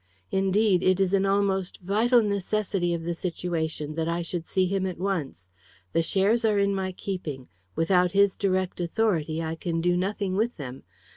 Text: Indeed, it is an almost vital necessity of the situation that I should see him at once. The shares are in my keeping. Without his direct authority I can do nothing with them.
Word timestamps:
Indeed, 0.31 0.81
it 0.81 0.99
is 0.99 1.13
an 1.13 1.27
almost 1.27 1.77
vital 1.79 2.23
necessity 2.23 2.91
of 2.95 3.03
the 3.03 3.13
situation 3.13 3.93
that 3.93 4.07
I 4.07 4.23
should 4.23 4.47
see 4.47 4.65
him 4.65 4.87
at 4.87 4.97
once. 4.97 5.47
The 5.93 6.01
shares 6.01 6.43
are 6.43 6.57
in 6.57 6.73
my 6.73 6.91
keeping. 6.91 7.49
Without 7.75 8.13
his 8.13 8.35
direct 8.35 8.81
authority 8.81 9.43
I 9.43 9.53
can 9.53 9.79
do 9.79 9.95
nothing 9.95 10.35
with 10.35 10.57
them. 10.57 10.81